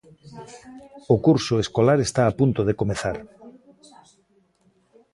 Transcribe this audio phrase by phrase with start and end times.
[1.13, 3.17] O curso escolar está a punto de comezar.